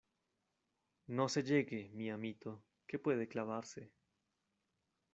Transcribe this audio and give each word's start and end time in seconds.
no 1.07 1.29
se 1.29 1.43
llegue, 1.43 1.91
mi 1.93 2.09
amito, 2.09 2.63
que 2.87 2.97
puede 2.97 3.27
clavarse... 3.27 3.91